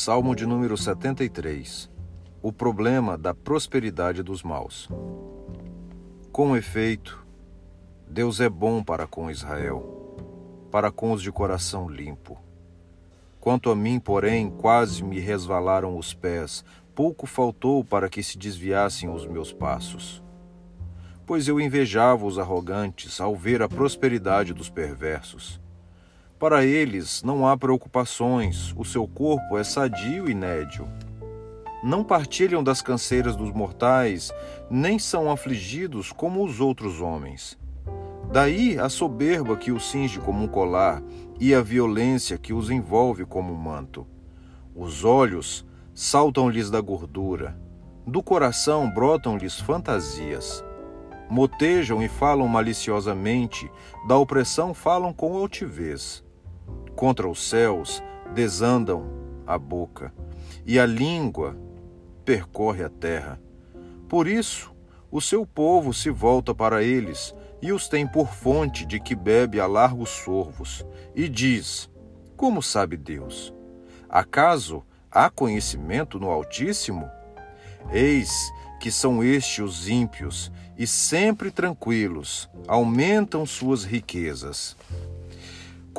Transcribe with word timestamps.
Salmo 0.00 0.36
de 0.36 0.46
número 0.46 0.76
73 0.76 1.90
O 2.40 2.52
problema 2.52 3.18
da 3.18 3.34
prosperidade 3.34 4.22
dos 4.22 4.44
maus. 4.44 4.88
Com 6.30 6.56
efeito, 6.56 7.26
Deus 8.08 8.40
é 8.40 8.48
bom 8.48 8.80
para 8.80 9.08
com 9.08 9.28
Israel, 9.28 10.16
para 10.70 10.92
com 10.92 11.10
os 11.10 11.20
de 11.20 11.32
coração 11.32 11.88
limpo. 11.88 12.38
Quanto 13.40 13.70
a 13.70 13.74
mim, 13.74 13.98
porém, 13.98 14.48
quase 14.48 15.02
me 15.02 15.18
resvalaram 15.18 15.98
os 15.98 16.14
pés, 16.14 16.64
pouco 16.94 17.26
faltou 17.26 17.82
para 17.82 18.08
que 18.08 18.22
se 18.22 18.38
desviassem 18.38 19.08
os 19.08 19.26
meus 19.26 19.52
passos. 19.52 20.22
Pois 21.26 21.48
eu 21.48 21.60
invejava 21.60 22.24
os 22.24 22.38
arrogantes 22.38 23.20
ao 23.20 23.34
ver 23.34 23.62
a 23.62 23.68
prosperidade 23.68 24.54
dos 24.54 24.70
perversos 24.70 25.60
para 26.38 26.64
eles 26.64 27.20
não 27.24 27.48
há 27.48 27.56
preocupações, 27.56 28.72
o 28.76 28.84
seu 28.84 29.08
corpo 29.08 29.58
é 29.58 29.64
sadio 29.64 30.30
e 30.30 30.34
nédio. 30.34 30.88
Não 31.82 32.04
partilham 32.04 32.62
das 32.62 32.80
canseiras 32.80 33.34
dos 33.34 33.50
mortais, 33.50 34.32
nem 34.70 35.00
são 35.00 35.32
afligidos 35.32 36.12
como 36.12 36.44
os 36.44 36.60
outros 36.60 37.00
homens. 37.00 37.58
Daí 38.32 38.78
a 38.78 38.88
soberba 38.88 39.56
que 39.56 39.72
os 39.72 39.90
cinge 39.90 40.20
como 40.20 40.44
um 40.44 40.48
colar 40.48 41.02
e 41.40 41.52
a 41.52 41.60
violência 41.60 42.38
que 42.38 42.52
os 42.52 42.70
envolve 42.70 43.24
como 43.24 43.52
um 43.52 43.56
manto. 43.56 44.06
Os 44.76 45.04
olhos 45.04 45.66
saltam-lhes 45.92 46.70
da 46.70 46.80
gordura, 46.80 47.58
do 48.06 48.22
coração 48.22 48.88
brotam-lhes 48.88 49.58
fantasias. 49.58 50.64
Motejam 51.28 52.00
e 52.00 52.08
falam 52.08 52.46
maliciosamente, 52.46 53.68
da 54.06 54.16
opressão 54.16 54.72
falam 54.72 55.12
com 55.12 55.36
altivez 55.36 56.22
contra 56.98 57.28
os 57.28 57.48
céus 57.48 58.02
desandam 58.34 59.08
a 59.46 59.56
boca, 59.56 60.12
e 60.66 60.80
a 60.80 60.84
língua 60.84 61.56
percorre 62.24 62.82
a 62.82 62.88
terra. 62.88 63.40
Por 64.08 64.26
isso, 64.26 64.74
o 65.08 65.20
seu 65.20 65.46
povo 65.46 65.94
se 65.94 66.10
volta 66.10 66.52
para 66.52 66.82
eles 66.82 67.32
e 67.62 67.70
os 67.72 67.86
tem 67.86 68.04
por 68.04 68.34
fonte 68.34 68.84
de 68.84 68.98
que 68.98 69.14
bebe 69.14 69.60
a 69.60 69.66
largos 69.68 70.08
sorvos, 70.10 70.84
e 71.14 71.28
diz: 71.28 71.88
Como 72.36 72.60
sabe 72.60 72.96
Deus? 72.96 73.54
Acaso 74.08 74.82
há 75.08 75.30
conhecimento 75.30 76.18
no 76.18 76.28
Altíssimo? 76.28 77.08
Eis 77.92 78.52
que 78.80 78.90
são 78.90 79.22
estes 79.22 79.60
os 79.60 79.88
ímpios, 79.88 80.50
e 80.76 80.84
sempre 80.84 81.52
tranquilos, 81.52 82.50
aumentam 82.66 83.46
suas 83.46 83.84
riquezas. 83.84 84.76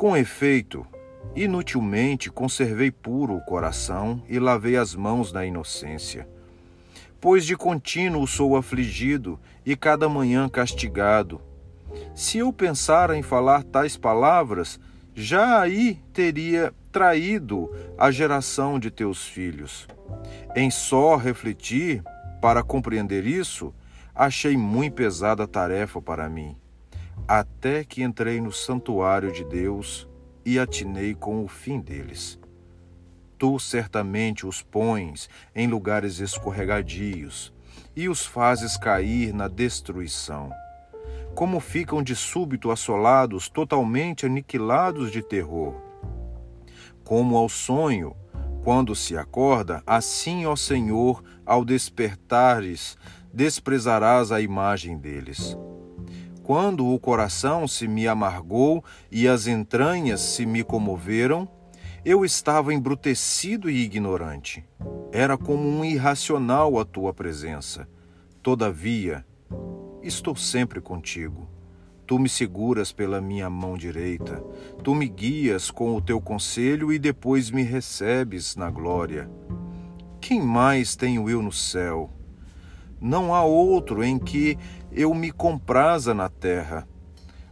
Com 0.00 0.16
efeito, 0.16 0.86
inutilmente 1.36 2.30
conservei 2.30 2.90
puro 2.90 3.36
o 3.36 3.44
coração 3.44 4.22
e 4.30 4.38
lavei 4.38 4.78
as 4.78 4.94
mãos 4.94 5.30
na 5.30 5.44
inocência. 5.44 6.26
Pois 7.20 7.44
de 7.44 7.54
contínuo 7.54 8.26
sou 8.26 8.56
afligido 8.56 9.38
e 9.62 9.76
cada 9.76 10.08
manhã 10.08 10.48
castigado. 10.48 11.38
Se 12.14 12.38
eu 12.38 12.50
pensara 12.50 13.14
em 13.14 13.20
falar 13.20 13.62
tais 13.62 13.98
palavras, 13.98 14.80
já 15.14 15.60
aí 15.60 16.00
teria 16.14 16.72
traído 16.90 17.70
a 17.98 18.10
geração 18.10 18.78
de 18.78 18.90
teus 18.90 19.26
filhos. 19.26 19.86
Em 20.56 20.70
só 20.70 21.16
refletir, 21.16 22.02
para 22.40 22.62
compreender 22.62 23.26
isso, 23.26 23.70
achei 24.14 24.56
muito 24.56 24.94
pesada 24.94 25.46
tarefa 25.46 26.00
para 26.00 26.26
mim 26.26 26.56
até 27.32 27.84
que 27.84 28.02
entrei 28.02 28.40
no 28.40 28.50
santuário 28.50 29.30
de 29.30 29.44
Deus 29.44 30.08
e 30.44 30.58
atinei 30.58 31.14
com 31.14 31.44
o 31.44 31.46
fim 31.46 31.78
deles. 31.78 32.40
Tu 33.38 33.56
certamente 33.60 34.44
os 34.44 34.62
pões 34.62 35.30
em 35.54 35.68
lugares 35.68 36.18
escorregadios 36.18 37.54
e 37.94 38.08
os 38.08 38.26
fazes 38.26 38.76
cair 38.76 39.32
na 39.32 39.46
destruição. 39.46 40.50
Como 41.32 41.60
ficam 41.60 42.02
de 42.02 42.16
súbito 42.16 42.68
assolados, 42.68 43.48
totalmente 43.48 44.26
aniquilados 44.26 45.12
de 45.12 45.22
terror. 45.22 45.80
Como 47.04 47.36
ao 47.36 47.48
sonho, 47.48 48.16
quando 48.64 48.92
se 48.96 49.16
acorda, 49.16 49.84
assim, 49.86 50.46
ó 50.46 50.56
Senhor, 50.56 51.22
ao 51.46 51.64
despertares, 51.64 52.98
desprezarás 53.32 54.32
a 54.32 54.40
imagem 54.40 54.98
deles 54.98 55.56
quando 56.50 56.84
o 56.84 56.98
coração 56.98 57.68
se 57.68 57.86
me 57.86 58.08
amargou 58.08 58.84
e 59.08 59.28
as 59.28 59.46
entranhas 59.46 60.20
se 60.20 60.44
me 60.44 60.64
comoveram, 60.64 61.48
eu 62.04 62.24
estava 62.24 62.74
embrutecido 62.74 63.70
e 63.70 63.84
ignorante. 63.84 64.64
Era 65.12 65.38
como 65.38 65.62
um 65.62 65.84
irracional 65.84 66.76
a 66.80 66.84
tua 66.84 67.14
presença. 67.14 67.88
Todavia, 68.42 69.24
estou 70.02 70.34
sempre 70.34 70.80
contigo. 70.80 71.48
Tu 72.04 72.18
me 72.18 72.28
seguras 72.28 72.90
pela 72.90 73.20
minha 73.20 73.48
mão 73.48 73.78
direita, 73.78 74.42
tu 74.82 74.92
me 74.92 75.06
guias 75.06 75.70
com 75.70 75.94
o 75.94 76.02
teu 76.02 76.20
conselho 76.20 76.92
e 76.92 76.98
depois 76.98 77.48
me 77.52 77.62
recebes 77.62 78.56
na 78.56 78.68
glória. 78.68 79.30
Quem 80.20 80.42
mais 80.42 80.96
tenho 80.96 81.30
eu 81.30 81.42
no 81.42 81.52
céu? 81.52 82.10
Não 83.00 83.34
há 83.34 83.42
outro 83.42 84.04
em 84.04 84.18
que 84.18 84.58
eu 84.92 85.14
me 85.14 85.30
compraza 85.30 86.12
na 86.12 86.28
terra. 86.28 86.86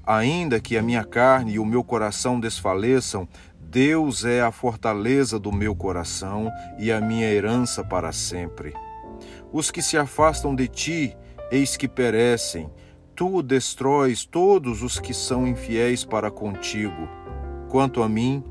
Ainda 0.04 0.60
que 0.60 0.76
a 0.76 0.82
minha 0.82 1.04
carne 1.04 1.54
e 1.54 1.58
o 1.58 1.64
meu 1.64 1.82
coração 1.82 2.38
desfaleçam, 2.38 3.28
Deus 3.58 4.24
é 4.24 4.40
a 4.40 4.50
fortaleza 4.50 5.38
do 5.38 5.52
meu 5.52 5.74
coração 5.74 6.50
e 6.78 6.90
a 6.90 7.00
minha 7.00 7.26
herança 7.26 7.84
para 7.84 8.12
sempre. 8.12 8.74
Os 9.52 9.70
que 9.70 9.82
se 9.82 9.96
afastam 9.96 10.54
de 10.54 10.68
ti, 10.68 11.16
eis 11.50 11.76
que 11.76 11.88
perecem. 11.88 12.70
Tu 13.14 13.42
destróis 13.42 14.24
todos 14.24 14.82
os 14.82 14.98
que 14.98 15.12
são 15.12 15.46
infiéis 15.46 16.04
para 16.04 16.30
contigo. 16.30 17.08
Quanto 17.68 18.02
a 18.02 18.08
mim, 18.08 18.42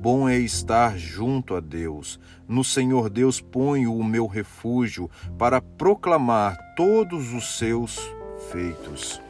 Bom 0.00 0.26
é 0.26 0.38
estar 0.38 0.96
junto 0.96 1.54
a 1.54 1.60
Deus. 1.60 2.18
No 2.48 2.64
Senhor 2.64 3.10
Deus 3.10 3.38
ponho 3.38 3.94
o 3.94 4.02
meu 4.02 4.26
refúgio 4.26 5.10
para 5.36 5.60
proclamar 5.60 6.56
todos 6.74 7.34
os 7.34 7.58
seus 7.58 8.00
feitos. 8.50 9.20